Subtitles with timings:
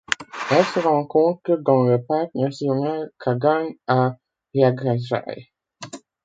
[0.49, 4.17] Elle se rencontre dans le parc national Caguanes à
[4.55, 5.51] Yaguajay.